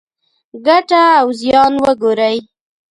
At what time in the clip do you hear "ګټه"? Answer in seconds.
0.65-1.01